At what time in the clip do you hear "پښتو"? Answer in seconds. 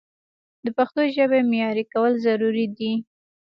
0.77-1.01